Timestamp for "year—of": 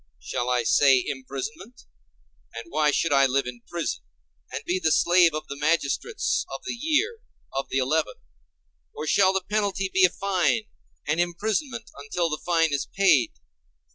6.73-7.69